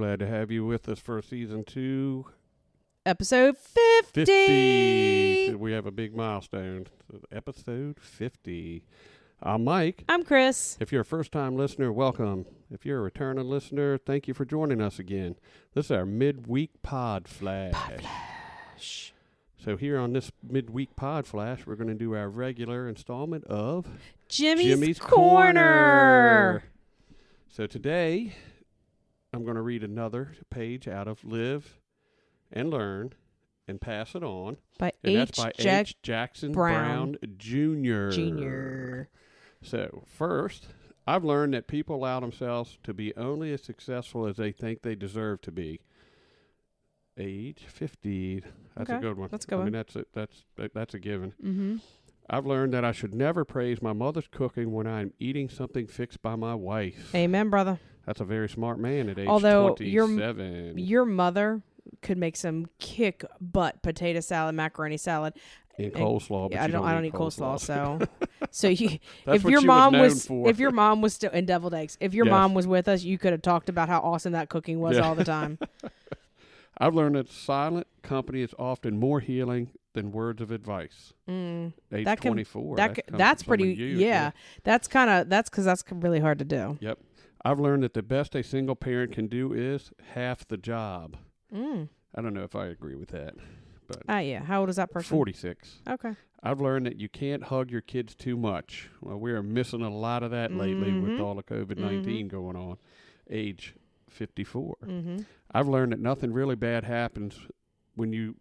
glad 0.00 0.18
to 0.18 0.26
have 0.26 0.50
you 0.50 0.64
with 0.64 0.88
us 0.88 0.98
for 0.98 1.20
season 1.20 1.62
two, 1.62 2.24
Episode 3.04 3.58
50. 3.58 4.24
50. 4.24 5.54
We 5.56 5.72
have 5.72 5.84
a 5.84 5.90
big 5.90 6.16
milestone. 6.16 6.86
Episode 7.30 8.00
50. 8.00 8.82
I'm 9.42 9.62
Mike. 9.62 10.04
I'm 10.08 10.22
Kris. 10.22 10.78
If 10.80 10.90
you're 10.90 11.02
a 11.02 11.04
first 11.04 11.32
time 11.32 11.54
listener, 11.54 11.92
welcome. 11.92 12.46
If 12.70 12.86
you're 12.86 13.00
a 13.00 13.02
returning 13.02 13.44
listener, 13.44 13.98
thank 13.98 14.26
you 14.26 14.32
for 14.32 14.46
joining 14.46 14.80
us 14.80 14.98
again. 14.98 15.34
This 15.74 15.86
is 15.86 15.90
our 15.90 16.06
midweek 16.06 16.80
pod 16.80 17.28
flash. 17.28 18.02
Shh. 18.78 19.10
So, 19.62 19.76
here 19.76 19.98
on 19.98 20.14
this 20.14 20.32
midweek 20.42 20.96
pod 20.96 21.26
flash, 21.26 21.66
we're 21.66 21.76
going 21.76 21.88
to 21.88 21.94
do 21.94 22.14
our 22.14 22.30
regular 22.30 22.88
installment 22.88 23.44
of 23.44 23.86
Jimmy's, 24.30 24.98
Corner. 24.98 26.64
So, 27.50 27.66
today, 27.66 28.32
I'm 29.32 29.44
going 29.44 29.56
to 29.56 29.62
read 29.62 29.84
another 29.84 30.32
page 30.50 30.88
out 30.88 31.06
of 31.08 31.24
Live 31.24 31.78
and 32.52 32.70
Learn 32.70 33.12
and 33.68 33.80
Pass 33.80 34.14
It 34.14 34.24
On. 34.24 34.56
By 34.78 34.92
And 35.04 35.12
H. 35.12 35.18
that's 35.18 35.38
by 35.38 35.52
Jack 35.56 35.88
H. 35.88 35.96
Jackson 36.02 36.52
Brown. 36.52 37.12
Brown, 37.22 37.36
Jr. 37.38 38.10
Jr. 38.10 39.02
So, 39.62 40.02
first, 40.06 40.66
I've 41.06 41.24
learned 41.24 41.54
that 41.54 41.68
people 41.68 41.96
allow 41.96 42.20
themselves 42.20 42.78
to 42.82 42.92
be 42.92 43.16
only 43.16 43.52
as 43.52 43.62
successful 43.62 44.26
as 44.26 44.36
they 44.36 44.52
think 44.52 44.82
they 44.82 44.94
deserve 44.94 45.40
to 45.42 45.52
be. 45.52 45.80
Age 47.16 47.64
50. 47.68 48.42
That's 48.76 48.90
a 48.90 48.98
good 48.98 49.16
one. 49.18 49.28
that's 49.30 49.44
a 49.44 49.48
good 49.48 49.60
I 49.60 49.64
mean, 49.64 49.72
that's 49.72 49.94
a, 49.96 50.04
that's 50.14 50.44
that's 50.72 50.94
a 50.94 50.98
given. 50.98 51.34
Mm-hmm. 51.44 51.76
I've 52.28 52.46
learned 52.46 52.72
that 52.74 52.84
I 52.84 52.92
should 52.92 53.14
never 53.14 53.44
praise 53.44 53.82
my 53.82 53.92
mother's 53.92 54.28
cooking 54.30 54.72
when 54.72 54.86
I'm 54.86 55.12
eating 55.18 55.48
something 55.48 55.86
fixed 55.86 56.22
by 56.22 56.36
my 56.36 56.54
wife. 56.54 57.12
Amen, 57.14 57.50
brother. 57.50 57.80
That's 58.06 58.20
a 58.20 58.24
very 58.24 58.48
smart 58.48 58.78
man 58.78 59.08
at 59.08 59.18
age 59.18 59.26
Although 59.28 59.76
your- 59.80 60.06
27. 60.06 60.78
Your 60.78 61.04
mother 61.04 61.62
could 62.02 62.18
make 62.18 62.36
some 62.36 62.66
kick 62.78 63.24
butt 63.40 63.82
potato 63.82 64.20
salad, 64.20 64.54
macaroni 64.54 64.96
salad. 64.96 65.34
and 65.76 65.94
eh, 65.94 65.98
coleslaw. 65.98 66.48
But 66.50 66.52
Yeah, 66.52 66.62
I 66.62 66.66
you 66.66 66.72
don't. 66.72 66.84
I 66.86 66.92
don't 66.94 67.04
eat 67.04 67.08
eat 67.08 67.14
coleslaw. 67.14 67.58
So, 67.58 67.98
so 68.50 68.68
you, 68.68 68.98
if 69.26 69.44
your 69.44 69.62
mom 69.62 69.98
was, 69.98 70.28
if 70.30 70.58
your 70.60 70.70
mom 70.70 71.00
was 71.00 71.14
still 71.14 71.30
in 71.32 71.46
deviled 71.46 71.74
eggs, 71.74 71.96
if 72.00 72.14
your 72.14 72.26
Yes. 72.26 72.32
mom 72.32 72.54
was 72.54 72.66
with 72.66 72.86
us, 72.86 73.02
you 73.02 73.18
could 73.18 73.32
have 73.32 73.42
talked 73.42 73.68
about 73.68 73.88
how 73.88 73.98
awesome 74.00 74.32
that 74.32 74.48
cooking 74.48 74.78
was 74.80 74.96
Yeah. 74.96 75.02
all 75.02 75.14
the 75.14 75.24
time. 75.36 75.58
I've 76.78 76.94
learned 76.94 77.16
that 77.16 77.28
silent 77.28 77.86
company 78.02 78.40
is 78.42 78.54
often 78.58 78.98
more 78.98 79.20
healing 79.20 79.70
than 79.92 80.12
words 80.12 80.40
of 80.40 80.50
advice. 80.50 81.12
Mm, 81.28 81.72
Age 81.92 82.04
That 82.04 82.20
can- 82.20 82.30
24. 82.32 82.76
that 82.76 82.94
that 82.94 83.04
that's 83.18 83.42
pretty. 83.42 83.72
you- 83.74 83.96
yeah, 83.98 84.30
that's 84.62 84.86
kind 84.88 85.10
of 85.10 85.28
that's 85.28 85.50
because 85.50 85.64
that's 85.64 85.84
really 85.90 86.20
hard 86.20 86.38
to 86.38 86.44
do. 86.44 86.78
Yep. 86.80 86.98
I've 87.44 87.58
learned 87.58 87.82
that 87.82 87.94
the 87.94 88.02
best 88.02 88.34
a 88.34 88.42
single 88.42 88.76
parent 88.76 89.12
can 89.12 89.26
do 89.26 89.52
is 89.52 89.92
half 90.14 90.46
the 90.46 90.56
job. 90.58 91.16
Mm. 91.54 91.88
I 92.14 92.20
don't 92.22 92.34
know 92.34 92.42
if 92.44 92.54
I 92.54 92.66
agree 92.66 92.94
with 92.96 93.08
that, 93.10 93.34
but 93.88 94.02
Ah, 94.08 94.18
yeah. 94.18 94.44
How 94.44 94.60
old 94.60 94.68
is 94.68 94.76
that 94.76 94.90
person? 94.90 95.16
46. 95.16 95.80
Okay. 95.88 96.14
I've 96.42 96.60
learned 96.60 96.86
that 96.86 96.96
you 97.00 97.08
can't 97.08 97.44
hug 97.44 97.70
your 97.70 97.80
kids 97.80 98.14
too 98.14 98.36
much. 98.36 98.88
Well, 99.00 99.18
we 99.18 99.32
are 99.32 99.42
missing 99.42 99.82
a 99.82 99.90
lot 99.90 100.22
of 100.22 100.30
that 100.30 100.52
lately 100.52 100.92
with 100.98 101.12
Mhm. 101.12 101.20
all 101.20 101.34
the 101.34 101.42
COVID 101.42 101.78
19 101.78 102.28
going 102.28 102.56
on. 102.56 102.76
Age 103.28 103.74
54. 104.08 104.76
Mm-hmm. 104.84 105.18
I've 105.52 105.68
learned 105.68 105.92
that 105.92 106.00
nothing 106.00 106.32
really 106.32 106.56
bad 106.56 106.84
happens 106.84 107.38
when 107.94 108.12
you 108.12 108.36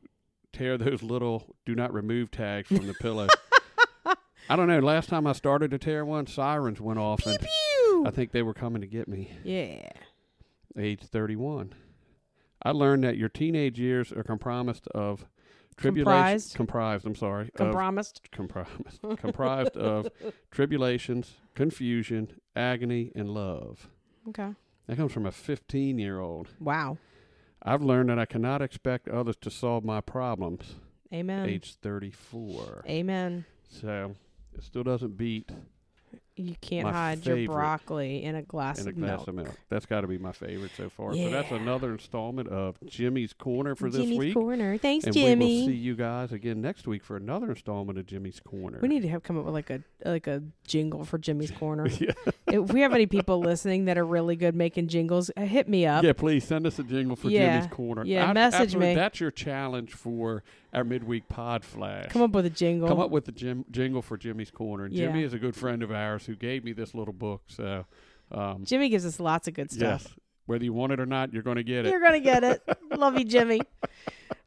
tear 0.53 0.77
those 0.77 1.03
little 1.03 1.55
do 1.65 1.75
not 1.75 1.93
remove 1.93 2.31
tags 2.31 2.67
from 2.67 2.87
the 2.87 2.93
pillow. 2.95 3.27
I 4.49 4.55
don't 4.55 4.67
know. 4.67 4.79
Last 4.79 5.09
time 5.09 5.27
I 5.27 5.33
started 5.33 5.69
to 5.71 5.77
tear 5.77 6.03
one, 6.03 6.25
sirens 6.25 6.81
went 6.81 6.97
off, 6.99 7.19
Pew 7.21 7.31
and 7.31 7.39
pew. 7.39 8.03
I 8.07 8.11
think 8.11 8.31
they 8.31 8.41
were 8.41 8.53
coming 8.53 8.81
to 8.81 8.87
get 8.87 9.07
me. 9.07 9.31
yeah. 9.43 9.89
Age 10.77 11.01
31. 11.03 11.73
I 12.63 12.71
learned 12.71 13.03
that 13.03 13.17
your 13.17 13.29
teenage 13.29 13.79
years 13.79 14.11
are 14.11 14.23
comprised 14.23 14.87
of 14.89 15.25
tribulations. 15.77 16.53
Comprised? 16.53 16.55
Comprised, 16.55 17.05
I'm 17.05 17.15
sorry. 17.15 17.49
Compromised. 17.55 18.21
comprised, 18.31 18.71
comprised 19.17 19.77
of 19.77 20.07
tribulations, 20.51 21.37
confusion, 21.55 22.33
agony, 22.55 23.11
and 23.15 23.29
love. 23.29 23.89
Okay. 24.29 24.53
That 24.87 24.97
comes 24.97 25.11
from 25.11 25.25
a 25.25 25.31
15 25.31 25.97
year 25.99 26.19
old. 26.19 26.49
Wow. 26.59 26.97
I've 27.61 27.81
learned 27.81 28.09
that 28.09 28.19
I 28.19 28.25
cannot 28.25 28.61
expect 28.61 29.07
others 29.07 29.35
to 29.41 29.51
solve 29.51 29.83
my 29.83 30.01
problems. 30.01 30.75
Amen. 31.13 31.49
Age 31.49 31.75
34. 31.81 32.85
Amen. 32.87 33.45
So 33.69 34.15
it 34.55 34.63
still 34.63 34.83
doesn't 34.83 35.17
beat 35.17 35.51
You 36.39 36.55
can't 36.61 36.85
My 36.85 36.91
hide 36.93 37.25
your 37.25 37.45
broccoli 37.47 38.23
in 38.23 38.35
a 38.35 38.41
glass 38.41 38.79
in 38.79 38.87
a 38.87 38.89
of 38.91 38.95
glass 38.97 39.17
milk. 39.17 39.27
of 39.27 39.35
milk. 39.35 39.49
That's 39.69 39.85
got 39.85 40.01
to 40.01 40.07
be 40.07 40.17
my 40.17 40.31
favorite 40.31 40.71
so 40.77 40.89
far. 40.89 41.13
So 41.13 41.29
that's 41.29 41.51
another 41.51 41.91
installment 41.91 42.47
of 42.49 42.77
Jimmy's 42.85 43.33
Corner 43.33 43.75
for 43.75 43.89
this 43.89 43.99
week. 43.99 44.05
Jimmy's 44.09 44.19
week. 44.19 44.33
Corner. 44.33 44.77
Thanks, 44.77 45.05
and 45.05 45.13
Jimmy. 45.13 45.45
we 45.45 45.59
will 45.61 45.67
see 45.67 45.75
you 45.75 45.95
guys 45.95 46.31
again 46.31 46.61
next 46.61 46.87
week 46.87 47.03
for 47.03 47.17
another 47.17 47.49
installment 47.51 47.99
of 47.99 48.05
Jimmy's 48.05 48.39
Corner. 48.39 48.79
We 48.81 48.87
need 48.87 49.01
to 49.01 49.09
have 49.09 49.23
come 49.23 49.37
up 49.37 49.45
with 49.45 49.53
like 49.53 49.69
a 49.69 49.81
like 50.05 50.27
a 50.27 50.41
jingle 50.65 51.03
for 51.05 51.17
Jimmy's 51.17 51.51
Corner. 51.51 51.87
yeah. 51.99 52.11
if 52.47 52.71
we 52.71 52.81
have 52.81 52.93
any 52.93 53.05
people 53.05 53.39
listening 53.39 53.85
that 53.85 53.97
are 53.97 54.05
really 54.05 54.35
good 54.35 54.55
making 54.55 54.87
jingles, 54.87 55.29
uh, 55.35 55.41
hit 55.41 55.67
me 55.67 55.85
up. 55.85 56.03
yeah, 56.03 56.13
please 56.13 56.43
send 56.45 56.65
us 56.65 56.79
a 56.79 56.83
jingle 56.83 57.15
for 57.15 57.29
Yeah. 57.29 57.57
Jimmy's 57.59 57.73
Corner. 57.75 58.05
Yeah, 58.05 58.29
I- 58.29 58.33
message 58.33 58.61
absolutely, 58.61 58.89
me. 58.89 58.95
That's 58.95 59.19
your 59.19 59.31
challenge 59.31 59.93
for 59.93 60.43
our 60.73 60.83
midweek 60.83 61.27
pod 61.29 61.63
flash. 61.65 62.09
Come 62.11 62.21
up 62.21 62.31
with 62.31 62.45
a 62.45 62.49
jingle. 62.49 62.87
Come 62.87 62.99
up 62.99 63.09
with 63.11 63.25
the 63.25 63.31
jim- 63.31 63.65
jingle 63.71 64.01
for 64.01 64.17
Jimmy's 64.17 64.51
Corner. 64.51 64.85
And 64.85 64.93
Yeah. 64.93 65.07
Jimmy 65.07 65.23
is 65.23 65.33
a 65.33 65.39
good 65.39 65.55
friend 65.55 65.81
of 65.83 65.91
ours 65.91 66.25
who 66.25 66.35
gave 66.35 66.63
me 66.63 66.73
this 66.73 66.93
little 66.93 67.13
book. 67.13 67.43
So, 67.47 67.85
um, 68.31 68.63
Jimmy 68.65 68.89
gives 68.89 69.05
us 69.05 69.19
lots 69.19 69.47
of 69.47 69.53
good 69.55 69.71
stuff. 69.71 70.03
yes, 70.05 70.15
whether 70.45 70.63
you 70.63 70.73
want 70.73 70.91
it 70.93 70.99
or 70.99 71.05
not, 71.05 71.33
you're 71.33 71.43
going 71.43 71.57
to 71.57 71.63
get 71.63 71.85
it. 71.85 71.89
You're 71.91 72.01
gonna 72.01 72.19
get 72.19 72.43
it. 72.43 72.61
Love 72.95 73.17
you, 73.17 73.25
Jimmy. 73.25 73.61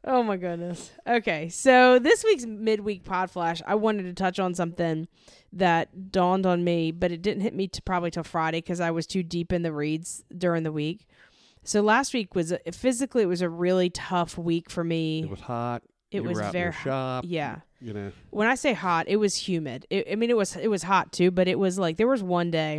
Oh 0.05 0.21
my 0.21 0.35
goodness. 0.35 0.91
Okay, 1.07 1.47
so 1.49 1.97
this 1.99 2.23
week's 2.25 2.45
midweek 2.45 3.03
pod 3.05 3.31
flash, 3.31 3.61
I 3.65 3.75
wanted 3.75 4.03
to 4.03 4.13
touch 4.13 4.37
on 4.37 4.53
something 4.53 5.07
that 5.53 6.11
dawned 6.11 6.45
on 6.45 6.63
me, 6.63 6.91
but 6.91 7.11
it 7.13 7.21
didn't 7.21 7.41
hit 7.41 7.53
me 7.53 7.67
to 7.69 7.81
probably 7.83 8.11
till 8.11 8.23
Friday 8.23 8.57
because 8.57 8.81
I 8.81 8.91
was 8.91 9.07
too 9.07 9.23
deep 9.23 9.53
in 9.53 9.61
the 9.61 9.71
reads 9.71 10.23
during 10.37 10.63
the 10.63 10.71
week. 10.73 11.07
So 11.63 11.81
last 11.81 12.13
week 12.13 12.35
was 12.35 12.53
physically 12.73 13.23
it 13.23 13.27
was 13.27 13.41
a 13.41 13.47
really 13.49 13.89
tough 13.89 14.37
week 14.37 14.69
for 14.69 14.83
me. 14.83 15.23
It 15.23 15.29
was 15.29 15.39
hot. 15.41 15.83
It 16.13 16.23
you 16.23 16.29
was 16.29 16.39
very 16.51 16.73
shop. 16.73 17.25
yeah. 17.27 17.59
You 17.81 17.93
know, 17.93 18.11
When 18.29 18.47
I 18.47 18.55
say 18.55 18.73
hot, 18.73 19.07
it 19.09 19.17
was 19.17 19.35
humid. 19.35 19.85
It, 19.89 20.07
I 20.09 20.15
mean, 20.15 20.29
it 20.29 20.37
was 20.37 20.55
it 20.55 20.69
was 20.69 20.83
hot 20.83 21.11
too, 21.11 21.31
but 21.31 21.47
it 21.47 21.59
was 21.59 21.77
like 21.77 21.97
there 21.97 22.07
was 22.07 22.23
one 22.23 22.49
day, 22.49 22.77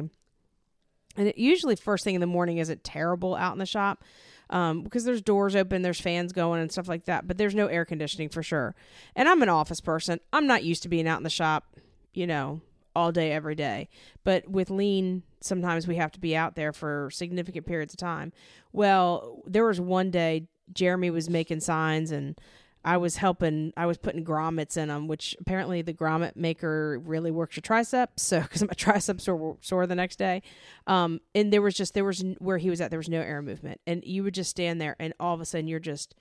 and 1.17 1.29
it, 1.29 1.37
usually 1.37 1.77
first 1.77 2.05
thing 2.05 2.15
in 2.15 2.23
the 2.23 2.27
morning 2.27 2.59
isn't 2.59 2.85
terrible 2.85 3.35
out 3.35 3.53
in 3.53 3.59
the 3.59 3.67
shop, 3.67 4.03
um, 4.51 4.83
because 4.83 5.05
there's 5.05 5.21
doors 5.21 5.55
open, 5.55 5.83
there's 5.83 6.01
fans 6.01 6.33
going 6.33 6.61
and 6.61 6.73
stuff 6.73 6.89
like 6.89 7.05
that, 7.05 7.27
but 7.27 7.37
there's 7.37 7.55
no 7.55 7.67
air 7.67 7.85
conditioning 7.85 8.31
for 8.31 8.43
sure. 8.43 8.75
And 9.15 9.29
I'm 9.29 9.43
an 9.43 9.51
office 9.51 9.81
person. 9.81 10.21
I'm 10.33 10.47
not 10.47 10.65
used 10.65 10.83
to 10.85 10.89
being 10.89 11.07
out 11.07 11.19
in 11.19 11.25
the 11.25 11.31
shop, 11.31 11.77
you 12.15 12.27
know, 12.27 12.63
all 12.97 13.13
day 13.13 13.33
every 13.33 13.55
day. 13.55 13.89
But 14.23 14.49
with 14.49 14.71
lean, 14.71 15.23
sometimes 15.41 15.87
we 15.87 15.97
have 15.97 16.13
to 16.13 16.21
be 16.21 16.35
out 16.35 16.57
there 16.57 16.73
for 16.73 17.11
significant 17.13 17.67
periods 17.67 17.93
of 17.93 17.99
time. 17.99 18.33
Well, 18.73 19.43
there 19.47 19.65
was 19.65 19.81
one 19.81 20.11
day 20.11 20.49
Jeremy 20.73 21.11
was 21.11 21.29
making 21.29 21.61
signs 21.61 22.11
and 22.11 22.39
I 22.85 22.97
was 22.99 23.17
helping. 23.17 23.73
I 23.77 23.87
was 23.87 23.97
putting 23.99 24.25
grommets 24.25 24.77
in 24.77 24.89
them, 24.89 25.09
which 25.09 25.35
apparently 25.41 25.83
the 25.83 25.95
grommet 25.95 26.37
maker 26.37 27.01
really 27.05 27.31
works 27.31 27.57
your 27.57 27.63
triceps. 27.63 28.23
So 28.35 28.41
because 28.41 28.63
my 28.63 28.75
triceps 28.75 29.29
were 29.29 29.55
sore 29.61 29.87
the 29.87 29.95
next 29.95 30.17
day, 30.17 30.43
um, 30.87 31.21
and 31.35 31.53
there 31.53 31.63
was 31.63 31.75
just 31.75 31.95
there 31.95 32.05
was 32.05 32.25
where 32.39 32.59
he 32.59 32.69
was 32.71 32.81
at 32.81 32.91
there 32.91 32.99
was 32.99 33.09
no 33.09 33.21
air 33.21 33.43
movement, 33.43 33.81
and 33.87 34.05
you 34.05 34.25
would 34.25 34.35
just 34.35 34.51
stand 34.51 34.81
there, 34.81 34.97
and 34.99 35.15
all 35.21 35.35
of 35.35 35.41
a 35.41 35.45
sudden 35.45 35.69
you're 35.69 35.79
just 35.79 36.15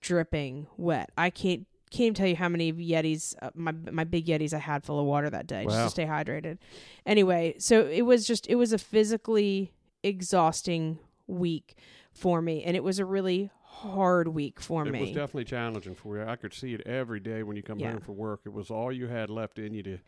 dripping 0.00 0.66
wet. 0.76 1.10
I 1.16 1.30
can't 1.30 1.66
can't 1.90 2.02
even 2.02 2.14
tell 2.14 2.26
you 2.26 2.36
how 2.36 2.48
many 2.48 2.72
Yetis, 2.72 3.34
uh, 3.40 3.50
my 3.54 3.72
my 3.72 4.04
big 4.04 4.26
Yetis, 4.26 4.52
I 4.52 4.58
had 4.58 4.84
full 4.84 5.00
of 5.00 5.06
water 5.06 5.30
that 5.30 5.46
day 5.46 5.64
just 5.64 5.76
to 5.84 5.90
stay 5.90 6.06
hydrated. 6.06 6.58
Anyway, 7.06 7.54
so 7.58 7.86
it 7.86 8.02
was 8.02 8.26
just 8.26 8.46
it 8.46 8.56
was 8.56 8.72
a 8.72 8.78
physically 8.78 9.72
exhausting 10.02 10.98
week 11.26 11.76
for 12.12 12.40
me, 12.42 12.62
and 12.64 12.76
it 12.76 12.84
was 12.84 12.98
a 12.98 13.04
really 13.04 13.50
hard 13.78 14.28
week 14.28 14.60
for 14.60 14.86
it 14.86 14.90
me. 14.90 14.98
It 14.98 15.02
was 15.02 15.10
definitely 15.10 15.44
challenging 15.44 15.94
for 15.94 16.16
you. 16.16 16.24
I 16.24 16.36
could 16.36 16.52
see 16.54 16.74
it 16.74 16.82
every 16.86 17.20
day 17.20 17.42
when 17.42 17.56
you 17.56 17.62
come 17.62 17.78
Yeah. 17.78 17.92
home 17.92 18.00
from 18.00 18.16
work. 18.16 18.40
It 18.44 18.52
was 18.52 18.70
all 18.70 18.92
you 18.92 19.06
had 19.06 19.30
left 19.30 19.58
in 19.58 19.74
you 19.74 19.82
to 19.84 19.98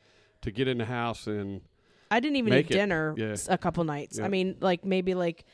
to 0.43 0.51
get 0.51 0.67
in 0.67 0.79
the 0.79 0.87
house 0.87 1.27
and 1.27 1.61
I 2.11 2.19
didn't 2.19 2.37
even 2.37 2.51
Make 2.51 2.71
eat 2.71 2.75
dinner 2.75 3.15
Yeah. 3.17 3.37
a 3.49 3.59
couple 3.59 3.85
nights. 3.85 4.19
I 4.19 4.29
mean, 4.29 4.57
like 4.61 4.85
maybe 4.85 5.15
like 5.15 5.45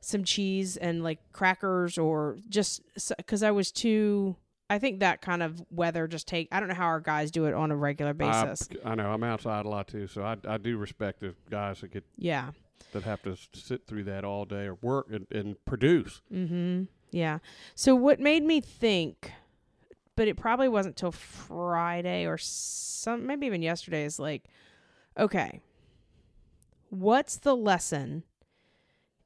some 0.00 0.24
cheese 0.24 0.76
and 0.76 1.02
like 1.02 1.18
crackers 1.32 1.98
or 1.98 2.38
just 2.48 2.82
because 3.16 3.42
I 3.42 3.50
was 3.50 3.72
too. 3.72 4.36
I 4.68 4.78
think 4.80 5.00
that 5.00 5.20
kind 5.20 5.42
of 5.42 5.62
weather 5.70 6.08
just 6.08 6.26
take. 6.26 6.48
I 6.50 6.58
don't 6.58 6.68
know 6.68 6.74
how 6.74 6.86
our 6.86 7.00
guys 7.00 7.30
do 7.30 7.44
it 7.46 7.54
on 7.54 7.70
a 7.70 7.76
regular 7.76 8.14
basis. 8.14 8.68
I, 8.84 8.90
I 8.90 8.94
know 8.94 9.12
I'm 9.12 9.22
outside 9.22 9.64
a 9.64 9.68
lot 9.68 9.88
too, 9.88 10.06
so 10.06 10.22
I 10.22 10.36
I 10.48 10.58
do 10.58 10.76
respect 10.78 11.20
the 11.20 11.34
guys 11.50 11.80
that 11.82 11.92
get 11.92 12.04
yeah. 12.16 12.50
that 12.92 13.02
have 13.04 13.22
to 13.22 13.36
sit 13.52 13.86
through 13.86 14.04
that 14.04 14.24
all 14.24 14.44
day 14.44 14.66
or 14.66 14.74
work 14.74 15.06
and, 15.10 15.26
and 15.30 15.64
produce. 15.64 16.20
Mm-hmm. 16.32 16.84
Yeah. 17.10 17.38
So 17.74 17.94
what 17.94 18.20
made 18.20 18.42
me 18.42 18.60
think, 18.60 19.32
but 20.16 20.28
it 20.28 20.36
probably 20.36 20.68
wasn't 20.68 20.96
till 20.96 21.12
Friday 21.12 22.26
or 22.26 22.38
some, 22.38 23.26
maybe 23.26 23.46
even 23.46 23.62
yesterday, 23.62 24.04
is 24.04 24.18
like, 24.18 24.44
okay, 25.18 25.60
what's 26.90 27.36
the 27.36 27.54
lesson 27.54 28.24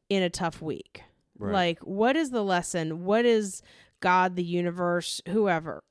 in 0.09 0.23
a 0.23 0.31
tough 0.31 0.61
week? 0.61 1.03
Right. 1.38 1.53
Like, 1.53 1.79
what 1.81 2.17
is 2.17 2.31
the 2.31 2.44
lesson? 2.44 3.05
What 3.05 3.25
is 3.25 3.62
God, 4.00 4.37
the 4.37 4.44
universe, 4.44 5.21
whoever? 5.29 5.83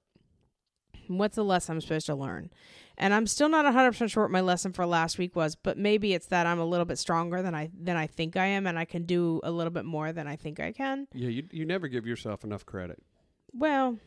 What's 1.08 1.36
the 1.36 1.44
lesson 1.44 1.76
I'm 1.76 1.82
supposed 1.82 2.06
to 2.06 2.16
learn? 2.16 2.52
And 3.02 3.14
I'm 3.14 3.28
still 3.28 3.48
not 3.48 3.64
100% 3.66 4.12
sure 4.12 4.24
what 4.24 4.32
my 4.32 4.42
lesson 4.42 4.74
for 4.74 4.86
last 4.86 5.18
week 5.18 5.34
was, 5.34 5.56
but 5.56 5.78
maybe 5.78 6.14
it's 6.14 6.26
that 6.28 6.46
I'm 6.46 6.60
a 6.60 6.66
little 6.66 6.86
bit 6.86 6.98
stronger 7.00 7.42
than 7.42 7.56
I 7.56 7.70
than 7.74 7.96
I 7.96 8.08
think 8.08 8.36
I 8.36 8.46
am 8.48 8.68
and 8.68 8.78
I 8.78 8.84
can 8.84 9.04
do 9.04 9.40
a 9.44 9.52
little 9.52 9.72
bit 9.72 9.86
more 9.86 10.12
than 10.12 10.28
I 10.28 10.36
think 10.36 10.60
I 10.60 10.74
can. 10.74 11.08
yeah, 11.14 11.30
you 11.30 11.48
you 11.50 11.66
never 11.66 11.88
give 11.88 12.06
yourself 12.06 12.44
enough 12.44 12.66
credit, 12.66 13.02
Well, 13.54 13.98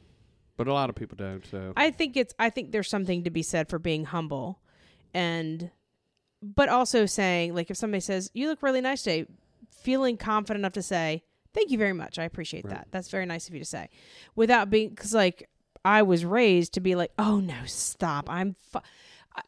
but 0.58 0.68
a 0.68 0.74
lot 0.74 0.90
of 0.90 0.94
people 0.96 1.16
don't. 1.16 1.44
So 1.46 1.72
I 1.74 1.90
think 1.90 2.18
it's 2.18 2.34
I 2.38 2.50
think 2.50 2.70
there's 2.72 2.90
something 2.90 3.24
to 3.24 3.30
be 3.30 3.42
said 3.42 3.70
for 3.70 3.78
being 3.78 4.04
humble 4.04 4.60
and 5.14 5.70
but 6.42 6.68
also 6.68 7.06
saying 7.06 7.54
like 7.54 7.70
if 7.70 7.76
somebody 7.78 8.00
says 8.00 8.30
you 8.34 8.48
look 8.48 8.62
really 8.62 8.80
nice 8.82 9.02
today 9.02 9.26
feeling 9.70 10.16
confident 10.18 10.60
enough 10.60 10.72
to 10.74 10.82
say 10.82 11.22
thank 11.54 11.70
you 11.70 11.78
very 11.78 11.92
much 11.92 12.18
I 12.18 12.24
appreciate 12.24 12.64
Right. 12.64 12.74
that 12.74 12.88
that's 12.90 13.08
very 13.10 13.26
nice 13.26 13.48
of 13.48 13.54
you 13.54 13.60
to 13.60 13.66
say 13.66 13.88
without 14.34 14.68
being 14.68 14.94
cuz 14.94 15.14
like 15.14 15.48
I 15.84 16.02
was 16.02 16.24
raised 16.24 16.74
to 16.74 16.80
be 16.80 16.94
like 16.94 17.12
oh 17.18 17.40
no 17.40 17.64
stop 17.66 18.28
I'm 18.30 18.56
fu- 18.70 18.80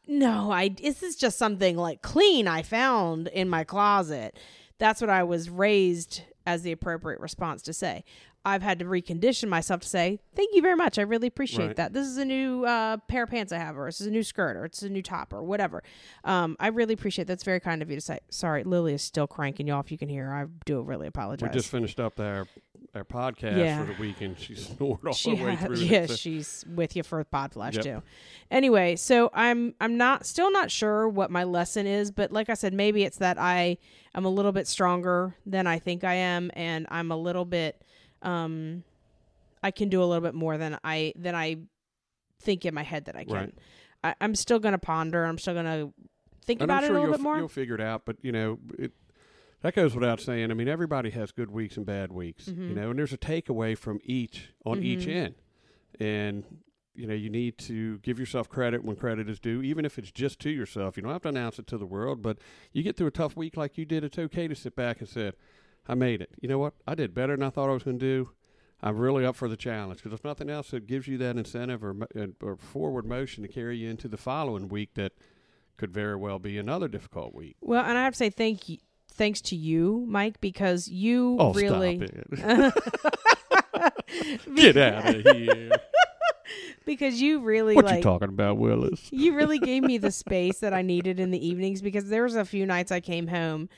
no 0.07 0.51
I 0.51 0.69
this 0.69 1.03
is 1.03 1.17
just 1.17 1.39
something 1.39 1.77
like 1.77 2.03
clean 2.03 2.49
I 2.49 2.63
found 2.63 3.29
in 3.29 3.49
my 3.49 3.65
closet 3.65 4.37
that's 4.79 5.01
what 5.01 5.11
I 5.11 5.23
was 5.23 5.49
raised 5.51 6.23
as 6.47 6.63
the 6.63 6.73
appropriate 6.73 7.21
response 7.21 7.63
to 7.63 7.73
say 7.73 8.05
I've 8.47 8.61
had 8.63 8.79
to 8.81 8.85
recondition 8.85 9.49
myself 9.49 9.81
to 9.81 9.89
say, 9.89 10.19
thank 10.37 10.51
you 10.55 10.61
very 10.61 10.77
much. 10.77 10.99
I 10.99 11.03
really 11.03 11.29
appreciate 11.29 11.69
Right. 11.69 11.77
that. 11.77 11.95
This 11.95 12.07
is 12.07 12.19
a 12.19 12.27
new 12.27 12.67
uh, 12.67 12.99
pair 13.09 13.23
of 13.23 13.31
pants 13.31 13.53
I 13.55 13.57
have, 13.57 13.79
or 13.79 13.87
this 13.87 14.03
is 14.03 14.07
a 14.07 14.11
new 14.11 14.23
skirt, 14.23 14.59
or 14.59 14.67
it's 14.67 14.83
a 14.83 14.91
new 14.91 15.01
top, 15.01 15.33
or 15.33 15.43
whatever. 15.43 15.83
Um, 16.25 16.55
I 16.61 16.67
really 16.67 16.93
appreciate 16.93 17.27
That's 17.27 17.43
very 17.43 17.59
kind 17.59 17.81
of 17.81 17.89
you 17.89 17.97
to 17.97 18.03
say. 18.03 18.19
Sorry, 18.29 18.63
Lily 18.63 18.93
is 18.93 19.01
still 19.01 19.27
cranking 19.27 19.67
you 19.67 19.73
off. 19.73 19.91
you 19.91 19.97
can 19.97 20.11
hear. 20.11 20.27
her. 20.27 20.35
I 20.35 20.45
do 20.67 20.83
really 20.83 21.07
apologize. 21.07 21.49
we 21.49 21.55
just 21.55 21.71
finished 21.71 21.99
up 21.99 22.21
our 22.21 22.47
our 22.96 23.05
podcast 23.05 23.56
Yeah. 23.58 23.85
for 23.85 23.93
the 23.93 24.00
week, 24.00 24.20
and 24.20 24.38
she 24.38 24.55
snored 24.56 25.00
all 25.06 25.12
she 25.12 25.35
the 25.37 25.44
way 25.44 25.55
ha- 25.55 25.67
through. 25.67 25.76
yeah, 25.76 26.00
it. 26.02 26.11
So- 26.11 26.17
she's 26.17 26.64
with 26.75 26.96
you 26.96 27.02
for 27.02 27.23
pod 27.25 27.52
flash 27.52 27.75
Yep. 27.75 27.85
too. 27.85 28.02
Anyway, 28.50 28.96
so 28.96 29.31
I'm 29.35 29.75
I'm 29.81 29.96
not 29.96 30.26
still 30.26 30.50
not 30.50 30.70
sure 30.70 31.08
what 31.08 31.31
my 31.31 31.44
lesson 31.44 31.87
is, 31.87 32.11
but 32.11 32.31
like 32.32 32.49
I 32.50 32.55
said, 32.55 32.73
maybe 32.75 33.02
it's 33.05 33.19
that 33.19 33.38
I 33.38 33.79
am 34.14 34.25
a 34.25 34.29
little 34.31 34.52
bit 34.52 34.67
stronger 34.67 35.35
than 35.46 35.67
I 35.67 35.79
think 35.79 36.05
I 36.05 36.14
am, 36.14 36.50
and 36.55 36.87
I'm 36.91 37.11
a 37.11 37.17
little 37.17 37.44
bit 37.44 37.82
um 38.23 38.85
I 39.62 39.70
can 39.70 39.88
do 39.88 40.02
a 40.02 40.05
little 40.05 40.23
bit 40.23 40.35
more 40.35 40.58
than 40.58 40.79
I 40.85 41.14
than 41.17 41.35
I 41.35 41.56
think 42.41 42.64
in 42.67 42.75
my 42.75 42.82
head 42.82 43.06
that 43.06 43.17
I 43.17 43.25
can. 43.25 43.35
Right. 43.35 43.55
I, 44.02 44.14
I'm 44.20 44.35
still 44.35 44.58
gonna 44.58 44.79
ponder. 44.79 45.25
I'm 45.25 45.38
still 45.38 45.55
gonna 45.55 45.91
think 46.44 46.61
and 46.61 46.70
about 46.70 46.85
I'm 46.85 46.88
sure 46.91 46.96
it 46.96 46.99
a 46.99 47.00
little 47.02 47.17
bit 47.17 47.23
more. 47.23 47.38
you'll 47.38 47.49
figure 47.49 47.75
it 47.75 47.81
out. 47.81 48.02
But 48.05 48.17
you 48.23 48.32
know, 48.32 48.58
it, 48.79 48.93
that 49.65 49.75
goes 49.75 49.95
without 49.95 50.21
saying. 50.21 50.51
I 50.51 50.55
mean, 50.55 50.69
everybody 50.69 51.11
has 51.11 51.33
good 51.33 51.51
weeks 51.51 51.77
and 51.77 51.85
bad 51.87 52.13
weeks. 52.13 52.47
You 52.49 52.55
Mhm. 52.55 52.75
know, 52.77 52.91
and 52.91 52.99
there's 52.99 53.13
a 53.13 53.19
takeaway 53.19 53.77
from 53.77 53.99
each 54.05 54.51
on 54.65 54.83
each 54.83 55.07
Mhm. 55.07 55.15
end, 55.15 55.35
and 55.99 56.45
you 56.97 57.09
know, 57.09 57.15
you 57.15 57.29
need 57.29 57.59
to 57.59 57.99
give 57.99 58.21
yourself 58.21 58.49
credit 58.49 58.85
when 58.85 58.95
credit 58.95 59.29
is 59.29 59.41
due, 59.41 59.61
even 59.63 59.85
if 59.85 59.99
it's 59.99 60.13
just 60.13 60.39
to 60.39 60.49
yourself. 60.51 60.97
You 60.97 61.03
don't 61.03 61.11
have 61.11 61.23
to 61.23 61.29
announce 61.29 61.59
it 61.59 61.67
to 61.67 61.77
the 61.77 61.87
world, 61.87 62.23
but 62.23 62.39
you 62.73 62.85
get 62.85 62.97
through 62.97 63.09
a 63.09 63.11
tough 63.11 63.37
week 63.37 63.57
like 63.57 63.77
you 63.77 63.85
did. 63.85 64.05
It's 64.05 64.17
okay 64.17 64.47
to 64.47 64.55
sit 64.55 64.77
back 64.77 65.01
and 65.01 65.09
say, 65.09 65.33
"I 65.89 65.95
made 65.97 66.23
it." 66.23 66.31
You 66.41 66.49
know 66.49 66.61
what? 66.61 66.75
I 66.87 66.95
did 66.95 67.13
better 67.13 67.35
than 67.35 67.43
I 67.43 67.51
thought 67.51 67.69
I 67.69 67.73
was 67.73 67.83
going 67.83 67.99
to 67.99 68.05
do. 68.25 68.31
I'm 68.81 68.97
really 68.97 69.25
up 69.25 69.35
for 69.35 69.49
the 69.49 69.57
challenge 69.57 69.99
because 70.05 70.13
if 70.13 70.23
nothing 70.25 70.49
else, 70.51 70.73
it 70.73 70.87
gives 70.87 71.09
you 71.09 71.19
that 71.19 71.37
incentive 71.37 71.83
or, 71.83 71.97
or 72.41 72.57
forward 72.57 73.07
motion 73.07 73.43
to 73.43 73.49
carry 73.49 73.79
you 73.79 73.89
into 73.91 74.07
the 74.07 74.17
following 74.19 74.69
week 74.69 74.95
that 74.95 75.15
could 75.77 75.91
very 75.91 76.15
well 76.17 76.39
be 76.39 76.59
another 76.59 76.87
difficult 76.87 77.35
week. 77.35 77.57
well, 77.61 77.85
and 77.85 77.99
I 77.99 78.05
have 78.05 78.13
to 78.13 78.19
say 78.19 78.31
thank 78.31 78.69
you, 78.69 78.79
thanks 79.15 79.41
to 79.43 79.57
you, 79.57 80.05
Mike, 80.09 80.41
because 80.41 80.87
you 80.89 81.37
Oh, 81.41 81.53
really! 81.53 81.99
Get 84.55 84.77
out 84.77 85.15
of 85.15 85.23
here! 85.37 85.71
because 86.87 87.21
you 87.21 87.41
really 87.41 87.75
What 87.75 87.87
like 87.87 87.97
you 87.97 88.03
talking 88.03 88.29
about, 88.29 88.59
Willis? 88.59 89.09
you 89.11 89.35
really 89.35 89.59
gave 89.59 89.83
me 89.83 89.99
the 89.99 90.11
space 90.13 90.61
that 90.61 90.73
I 90.75 90.83
needed 90.83 91.19
in 91.19 91.31
the 91.31 91.45
evenings 91.47 91.83
because 91.83 92.09
there 92.09 92.23
was 92.23 92.37
a 92.37 92.45
few 92.45 92.67
nights 92.67 92.93
I 92.93 93.01
came 93.01 93.27
home 93.27 93.69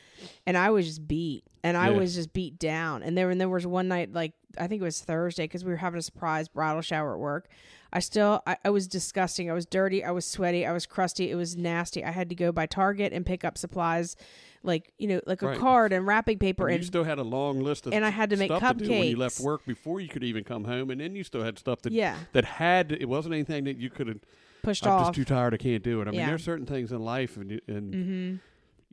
and 0.47 0.56
I 0.59 0.71
was 0.71 0.87
just 0.87 1.06
beat 1.06 1.44
and 1.62 1.77
I 1.77 1.91
Yeah. 1.91 1.99
was 1.99 2.15
just 2.15 2.33
beat 2.33 2.59
down. 2.59 3.03
And 3.03 3.17
there 3.17 3.31
and 3.31 3.41
there 3.41 3.49
was 3.49 3.67
one 3.67 3.88
night 3.88 4.12
like 4.12 4.33
I 4.59 4.67
think 4.67 4.83
it 4.83 4.85
was 4.85 5.00
Thursday 5.00 5.44
because 5.44 5.65
we 5.65 5.71
were 5.71 5.77
having 5.77 5.99
a 5.99 6.03
surprise 6.03 6.49
bridal 6.49 6.83
shower 6.83 7.15
at 7.15 7.21
work. 7.21 7.49
I 7.93 8.00
still 8.00 8.43
I, 8.47 8.56
I 8.65 8.71
was 8.71 8.88
disgusting. 8.88 9.50
I 9.50 9.55
was 9.55 9.67
dirty. 9.67 10.05
I 10.05 10.11
was 10.11 10.27
sweaty. 10.27 10.67
I 10.67 10.73
was 10.73 10.87
crusty. 10.87 11.31
It 11.31 11.37
was 11.37 11.56
nasty. 11.56 12.05
I 12.05 12.11
had 12.11 12.29
to 12.31 12.35
go 12.35 12.53
by 12.53 12.67
Target 12.67 13.12
and 13.12 13.25
pick 13.25 13.44
up 13.44 13.56
supplies 13.56 14.17
like 14.66 14.92
you 14.98 15.08
know 15.08 15.20
like 15.26 15.42
a 15.42 15.46
Right. 15.48 15.58
card 15.58 15.92
and 15.92 16.06
wrapping 16.06 16.38
paper 16.38 16.66
And 16.66 16.74
and 16.74 16.82
you 16.82 16.86
still 16.86 17.04
had 17.04 17.18
a 17.18 17.22
long 17.22 17.60
list 17.60 17.86
of 17.86 17.92
and 17.92 18.04
I 18.04 18.10
had 18.10 18.30
to 18.30 18.36
make 18.36 18.50
stuff 18.50 18.76
to 18.78 18.88
when 18.88 19.04
you 19.04 19.16
left 19.16 19.40
work 19.40 19.64
before 19.64 20.00
you 20.00 20.08
could 20.08 20.24
even 20.24 20.44
come 20.44 20.64
home, 20.64 20.90
and 20.90 21.00
then 21.00 21.14
you 21.16 21.24
still 21.24 21.42
had 21.42 21.58
stuff 21.58 21.82
that 21.82 21.92
yeah 21.92 22.16
that 22.32 22.44
had 22.44 22.92
it 22.92 23.08
wasn't 23.08 23.34
anything 23.34 23.64
that 23.64 23.76
you 23.78 23.88
could 23.90 24.08
have. 24.08 24.18
pushed 24.62 24.86
I'm 24.86 24.92
off. 24.92 25.06
just 25.08 25.14
too 25.14 25.24
tired. 25.24 25.54
I 25.54 25.58
can't 25.58 25.82
do 25.82 26.00
it. 26.00 26.08
I 26.08 26.10
mean, 26.10 26.20
Yeah. 26.20 26.26
there's 26.26 26.42
certain 26.44 26.66
things 26.66 26.90
in 26.92 27.00
life, 27.00 27.36
and 27.36 27.60
and 27.68 27.94
mm-hmm. 27.94 28.34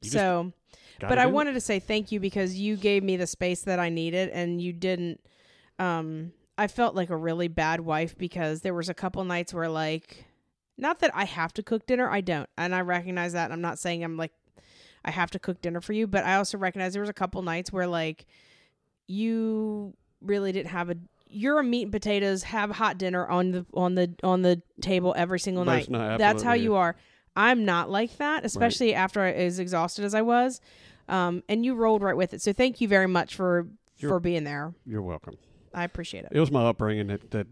you 0.03 0.09
So. 0.09 0.53
but 0.99 1.17
I 1.17 1.23
do 1.23 1.29
it. 1.29 1.33
wanted 1.33 1.53
to 1.53 1.59
say 1.61 1.79
thank 1.79 2.11
you 2.11 2.19
because 2.19 2.55
you 2.55 2.77
gave 2.77 3.03
me 3.03 3.17
the 3.17 3.27
space 3.27 3.61
that 3.61 3.79
I 3.79 3.89
needed 3.89 4.29
and 4.29 4.61
you 4.61 4.71
didn't 4.73 5.19
um 5.79 6.31
I 6.57 6.67
felt 6.67 6.93
like 6.93 7.09
a 7.09 7.17
really 7.17 7.47
bad 7.47 7.79
wife 7.81 8.15
because 8.17 8.61
there 8.61 8.75
was 8.75 8.87
a 8.87 8.93
couple 8.93 9.23
nights 9.23 9.53
where 9.53 9.69
like 9.69 10.25
not 10.77 10.99
that 10.99 11.11
I 11.15 11.25
have 11.25 11.53
to 11.53 11.63
cook 11.63 11.85
dinner, 11.87 12.09
I 12.09 12.21
don't. 12.21 12.49
And 12.57 12.73
I 12.73 12.81
recognize 12.81 13.33
that. 13.33 13.51
I'm 13.51 13.61
not 13.61 13.77
saying 13.79 14.03
I'm 14.03 14.17
like 14.17 14.31
I 15.06 15.12
have 15.12 15.31
to 15.31 15.40
cook 15.40 15.62
dinner 15.62 15.81
for 15.81 15.94
you, 15.94 16.07
but 16.07 16.24
I 16.24 16.36
also 16.36 16.57
recognize 16.57 16.94
there 16.94 17.02
was 17.02 17.10
a 17.10 17.14
couple 17.14 17.42
nights 17.42 17.72
where 17.74 17.88
like 17.88 18.26
you 19.07 19.94
really 20.22 20.52
didn't 20.52 20.69
have 20.72 20.90
a 20.90 20.95
you're 21.28 21.60
a 21.60 21.64
meat 21.64 21.83
and 21.83 21.92
potatoes 21.92 22.44
have 22.44 22.69
hot 22.72 22.98
dinner 22.98 23.28
on 23.28 23.52
the 23.52 23.66
on 23.74 23.95
the 23.95 24.14
on 24.24 24.44
the 24.44 24.62
table 24.81 25.14
every 25.18 25.40
single 25.40 25.66
Most 25.66 25.90
night. 25.90 26.00
night, 26.10 26.18
That's 26.18 26.44
how 26.44 26.54
you 26.54 26.76
are. 26.76 26.95
I'm 27.36 27.66
not 27.66 27.90
like 27.90 28.18
that, 28.18 28.45
especially 28.45 28.94
after 28.94 29.19
I, 29.22 29.31
as 29.31 29.57
exhausted 29.57 30.06
as 30.06 30.14
I 30.14 30.22
was. 30.22 30.62
Um, 31.10 31.44
and 31.50 31.66
you 31.66 31.74
rolled 31.74 32.04
right 32.04 32.16
with 32.16 32.33
it. 32.33 32.42
So 32.42 32.54
thank 32.54 32.80
you 32.80 32.88
very 32.88 33.07
much 33.07 33.36
for 33.36 33.68
You're- 33.98 34.12
for 34.12 34.19
being 34.19 34.44
there. 34.44 34.74
You're 34.86 35.02
welcome. 35.02 35.38
I 35.74 35.83
appreciate 35.83 36.26
it. 36.26 36.30
It 36.31 36.40
was 36.40 36.52
my 36.52 36.64
upbringing 36.66 37.07
that 37.07 37.31
that 37.31 37.48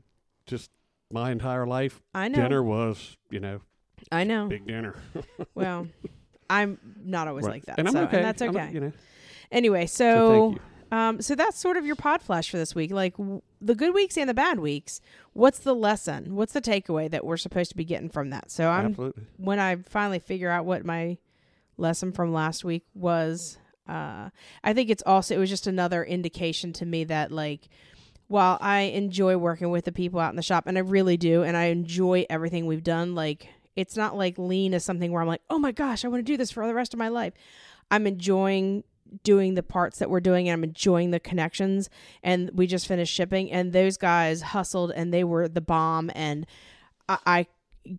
just 0.46 0.70
my 1.12 1.32
entire 1.32 1.66
life 1.66 2.02
I 2.14 2.28
know. 2.28 2.42
dinner 2.42 2.64
was 2.64 3.18
you 3.32 3.40
know 3.40 3.62
I 4.12 4.24
know. 4.24 4.48
big 4.48 4.68
dinner. 4.68 4.96
Well, 5.56 5.88
I'm 6.52 6.78
not 7.04 7.28
always 7.28 7.46
Right. 7.46 7.54
like 7.54 7.66
that. 7.66 7.80
and 7.80 7.88
I'm 7.88 7.94
so, 7.94 8.04
okay. 8.04 8.18
And 8.18 8.26
that's 8.26 8.42
okay. 8.42 8.70
you 8.74 8.80
know, 8.80 8.92
Anyway, 9.52 9.86
so 9.86 10.58
so, 10.92 10.96
um, 10.98 11.22
so 11.22 11.36
that's 11.36 11.58
sort 11.58 11.78
of 11.78 11.86
your 11.86 11.96
pod 11.96 12.22
flash 12.22 12.50
for 12.50 12.58
this 12.58 12.74
week. 12.76 12.92
Like 12.92 13.18
w- 13.18 13.42
the 13.62 13.76
good 13.76 13.94
weeks 13.94 14.18
and 14.18 14.30
the 14.30 14.34
bad 14.34 14.60
weeks. 14.60 15.02
What's 15.34 15.60
the 15.60 15.74
lesson? 15.76 16.36
What's 16.36 16.54
the 16.54 16.62
takeaway 16.62 17.10
that 17.12 17.26
we're 17.26 17.38
supposed 17.38 17.70
to 17.72 17.78
be 17.78 17.86
getting 17.86 18.10
from 18.10 18.30
that? 18.32 18.52
So 18.52 18.68
I'm 18.70 18.88
Absolutely. 18.88 19.24
when 19.38 19.60
I 19.60 19.78
finally 19.78 20.20
figure 20.20 20.50
out 20.50 20.66
what 20.66 20.86
my 20.86 21.18
lesson 21.78 22.12
from 22.12 22.34
last 22.34 22.64
week 22.64 22.84
was, 22.94 23.58
uh, 23.88 24.30
I 24.64 24.74
think 24.74 24.90
it's 24.90 25.04
also 25.06 25.36
it 25.36 25.38
was 25.40 25.50
just 25.50 25.68
another 25.68 26.04
indication 26.04 26.72
to 26.74 26.86
me 26.86 27.04
that 27.06 27.32
like 27.32 27.68
while 28.28 28.58
I 28.62 28.82
enjoy 28.82 29.36
working 29.38 29.70
with 29.72 29.84
the 29.86 29.92
people 29.92 30.20
out 30.22 30.30
in 30.30 30.38
the 30.38 30.42
shop, 30.42 30.66
and 30.66 30.78
I 30.78 30.82
really 30.82 31.18
do, 31.18 31.44
and 31.44 31.58
I 31.58 31.66
enjoy 31.66 32.26
everything 32.30 32.66
we've 32.66 32.84
done, 32.84 33.14
like 33.16 33.50
it's 33.76 33.96
not 33.96 34.18
like 34.18 34.38
lean 34.38 34.74
is 34.74 34.84
something 34.84 35.12
where 35.12 35.22
I'm 35.22 35.28
like, 35.28 35.42
oh 35.50 35.60
my 35.60 35.72
gosh, 35.72 36.04
I 36.04 36.08
want 36.08 36.26
to 36.26 36.32
do 36.32 36.38
this 36.38 36.52
for 36.52 36.66
the 36.68 36.74
rest 36.74 36.94
of 36.94 36.98
my 36.98 37.08
life. 37.08 37.34
I'm 37.90 38.08
enjoying 38.08 38.84
doing 39.24 39.56
the 39.56 39.64
parts 39.64 40.00
that 40.00 40.10
we're 40.10 40.22
doing 40.22 40.48
and 40.48 40.54
I'm 40.54 40.64
enjoying 40.64 41.12
the 41.12 41.20
connections 41.20 41.90
and 42.24 42.50
we 42.54 42.66
just 42.66 42.88
finished 42.88 43.14
shipping 43.14 43.52
and 43.52 43.74
those 43.74 43.98
guys 43.98 44.42
hustled 44.42 44.92
and 44.96 45.14
they 45.14 45.24
were 45.24 45.48
the 45.50 45.62
bomb 45.62 46.10
and 46.16 46.46
I, 47.10 47.18
I 47.26 47.48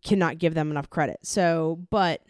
cannot 0.03 0.39
give 0.39 0.55
them 0.55 0.71
enough 0.71 0.89
credit. 0.89 1.19
So, 1.23 1.81
but 1.91 2.23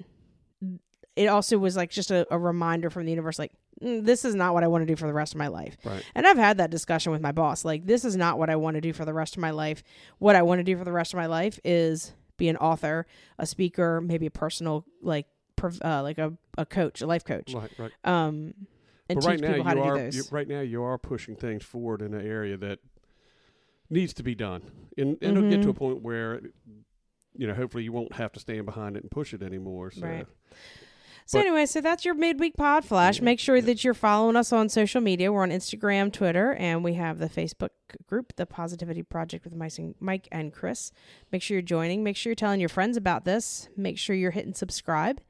it 1.15 1.27
also 1.27 1.59
was 1.59 1.77
like 1.77 1.91
just 1.91 2.11
a, 2.11 2.27
a 2.31 2.39
reminder 2.39 2.91
from 2.91 3.05
the 3.05 3.13
universe 3.13 3.39
like 3.39 3.53
"Mm, 3.83 4.05
this 4.05 4.25
is 4.25 4.35
not 4.35 4.55
what 4.55 4.65
I 4.65 4.67
want 4.67 4.83
to 4.83 4.87
do 4.87 4.97
for 4.97 5.07
the 5.07 5.13
rest 5.13 5.35
of 5.35 5.39
my 5.39 5.49
life. 5.49 5.77
Right. 5.85 6.03
And 6.15 6.27
I've 6.27 6.39
had 6.39 6.59
that 6.59 6.71
discussion 6.71 7.13
with 7.13 7.21
my 7.21 7.33
boss. 7.33 7.65
Like, 7.65 7.87
this 7.87 8.05
is 8.05 8.17
not 8.17 8.39
what 8.39 8.51
I 8.51 8.57
want 8.57 8.77
to 8.77 8.81
do 8.81 8.93
for 8.93 9.05
the 9.05 9.13
rest 9.13 9.37
of 9.37 9.41
my 9.41 9.51
life. 9.51 9.83
What 10.19 10.37
I 10.37 10.43
want 10.43 10.61
to 10.61 10.65
do 10.65 10.77
for 10.77 10.85
the 10.85 10.93
rest 10.93 11.13
of 11.13 11.19
my 11.19 11.27
life 11.27 11.61
is 11.65 12.13
be 12.43 12.49
an 12.49 12.57
author, 12.57 13.07
a 13.39 13.47
speaker, 13.47 14.01
maybe 14.01 14.27
a 14.27 14.31
personal, 14.31 14.85
like, 15.01 15.27
uh, 15.85 16.03
like 16.03 16.19
a, 16.19 16.33
a 16.59 16.67
coach, 16.67 17.01
a 17.01 17.07
life 17.07 17.25
coach. 17.25 17.55
Right. 17.55 17.71
Right. 17.79 17.93
Um, 18.03 18.55
and 19.09 19.15
but 19.15 19.21
teach 19.21 19.29
right 19.29 19.41
now 19.41 19.49
people 19.53 19.65
how 19.65 19.75
you 19.75 19.77
to 19.77 19.83
are 19.83 19.97
do 19.97 20.05
those. 20.07 20.17
you, 20.17 20.25
right 20.33 20.49
now 20.49 20.61
you 20.61 20.83
are 20.83 20.99
pushing 20.99 21.37
things 21.37 21.63
forward 21.63 22.03
in 22.03 22.15
an 22.15 22.27
area 22.27 22.57
that 22.57 22.81
needs 23.89 24.13
to 24.15 24.25
be 24.25 24.35
done, 24.35 24.63
and, 24.99 25.19
and 25.23 25.37
it'll 25.37 25.49
get 25.49 25.63
to 25.63 25.71
a 25.71 25.73
Mhm. 25.73 25.77
point 25.77 26.03
where 26.03 26.41
you 27.37 27.47
know 27.47 27.55
hopefully 27.55 27.85
you 27.85 27.93
won't 27.93 28.15
have 28.15 28.33
to 28.33 28.41
stand 28.41 28.67
behind 28.67 28.97
it 28.97 29.03
and 29.05 29.11
push 29.11 29.33
it 29.33 29.43
anymore. 29.43 29.93
So. 29.93 30.05
Right. 30.07 30.27
So 31.27 31.39
But- 31.39 31.47
anyway, 31.47 31.67
so 31.67 31.81
that's 31.81 32.05
your 32.05 32.15
midweek 32.15 32.57
pod 32.57 32.85
flash. 32.85 33.21
Make 33.21 33.39
sure 33.39 33.61
that 33.61 33.85
you're 33.85 33.95
following 33.95 34.37
us 34.37 34.53
on 34.53 34.69
social 34.69 35.01
media. 35.01 35.33
We're 35.33 35.43
on 35.43 35.51
Instagram, 35.51 36.13
Twitter, 36.13 36.55
and 36.55 36.83
we 36.85 36.95
have 36.95 37.19
the 37.19 37.29
Facebook 37.29 37.71
group, 38.07 38.35
the 38.37 38.45
Positivity 38.47 39.03
Project 39.03 39.45
with 39.45 39.55
Mike 39.55 39.79
and- 39.79 39.95
Mike 40.01 40.29
and 40.33 40.53
Kris. 40.53 40.93
Make 41.31 41.43
sure 41.43 41.55
you're 41.57 41.63
joining. 41.63 42.03
Make 42.03 42.17
sure 42.17 42.31
you're 42.31 42.35
telling 42.37 42.61
your 42.61 42.69
friends 42.69 42.97
about 42.97 43.25
this. 43.25 43.69
Make 43.77 43.99
sure 43.99 44.15
you're 44.17 44.31
hitting 44.33 44.55
subscribe, 44.55 45.21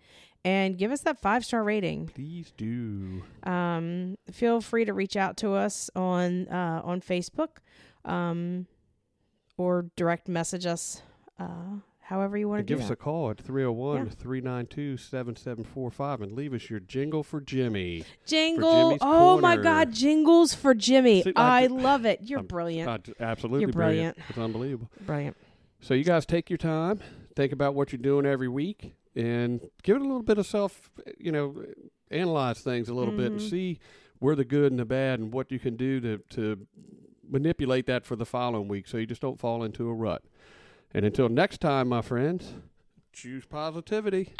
and 0.44 0.76
give 0.78 0.90
us 0.90 1.02
that 1.02 1.20
five 1.20 1.44
star 1.44 1.62
rating. 1.62 2.06
Please 2.08 2.52
do. 2.56 3.22
Um, 3.44 4.16
feel 4.30 4.60
free 4.60 4.84
to 4.84 4.92
reach 4.92 5.16
out 5.16 5.36
to 5.38 5.52
us 5.52 5.90
on 5.94 6.48
uh, 6.48 6.80
on 6.82 7.00
Facebook, 7.00 7.58
um, 8.04 8.66
or 9.56 9.86
direct 9.96 10.26
message 10.28 10.66
us. 10.66 11.02
Uh, 11.38 11.76
however 12.12 12.36
you 12.36 12.46
want 12.48 12.60
to 12.60 12.62
do 12.64 12.74
give 12.76 12.84
us 12.84 12.90
a 12.90 12.96
call 12.96 13.30
at 13.30 13.38
301 13.38 14.10
392 14.10 14.96
7745 14.98 16.20
and 16.20 16.32
leave 16.32 16.52
us 16.52 16.68
your 16.68 16.80
jingle 16.80 17.22
for 17.22 17.40
Jimmy. 17.40 18.04
Jingle! 18.26 18.88
Jimmy's 18.90 18.98
Oh 19.02 19.40
my 19.40 19.56
God, 19.56 19.92
jingles 19.92 20.54
for 20.54 20.74
Jimmy! 20.74 21.22
See, 21.22 21.32
I 21.36 21.64
I 21.64 21.66
love 21.68 22.04
it. 22.04 22.20
You're 22.22 22.40
I'm- 22.40 22.46
brilliant. 22.46 22.88
Uh, 22.88 22.98
d- 22.98 23.12
absolutely 23.18 23.62
You're 23.62 23.72
brilliant. 23.72 24.18
It's 24.28 24.36
unbelievable. 24.38 24.90
brilliant. 25.06 25.36
So 25.80 25.94
you 25.94 26.04
guys 26.04 26.26
take 26.26 26.50
your 26.50 26.58
time, 26.58 27.00
think 27.34 27.52
about 27.52 27.74
what 27.74 27.92
you're 27.92 28.02
doing 28.02 28.26
every 28.26 28.48
week, 28.48 28.94
and 29.16 29.60
give 29.82 29.96
it 29.96 30.00
a 30.00 30.04
little 30.04 30.22
bit 30.22 30.36
of 30.38 30.46
self, 30.46 30.90
you 31.18 31.32
know, 31.32 31.64
analyze 32.10 32.60
things 32.60 32.88
a 32.90 32.94
little 32.94 33.16
bit 33.16 33.32
and 33.32 33.40
Mhm. 33.40 33.50
see 33.50 33.78
where 34.18 34.36
the 34.36 34.44
good 34.44 34.70
and 34.70 34.78
the 34.78 34.84
bad 34.84 35.18
and 35.18 35.32
what 35.32 35.50
you 35.50 35.58
can 35.58 35.76
do 35.76 35.98
to, 36.00 36.18
to 36.30 36.66
manipulate 37.28 37.86
that 37.86 38.04
for 38.04 38.16
the 38.16 38.26
following 38.26 38.68
week 38.68 38.86
so 38.86 38.96
you 38.98 39.06
just 39.06 39.20
don't 39.22 39.40
fall 39.40 39.64
into 39.64 39.88
a 39.88 39.94
rut. 39.94 40.22
And 40.94 41.06
until 41.06 41.28
next 41.28 41.60
time, 41.60 41.88
my 41.88 42.02
friends, 42.02 42.54
choose 43.12 43.44
positivity. 43.46 44.34